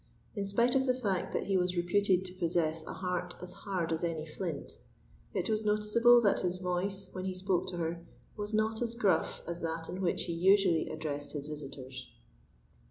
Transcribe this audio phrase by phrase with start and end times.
[0.35, 3.93] In spite of the fact that he was reputed to possess a heart as hard
[3.93, 4.79] as any flint,
[5.35, 8.03] it was noticeable that his voice, when he spoke to her
[8.35, 12.09] was not as gruff as that in which he usually addressed his visitors.